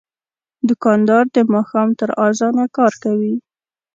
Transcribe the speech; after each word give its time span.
دوکاندار 0.67 1.23
د 1.35 1.37
ماښام 1.53 1.89
تر 1.99 2.09
اذانه 2.27 2.65
کار 2.77 2.93
کوي. 3.03 3.35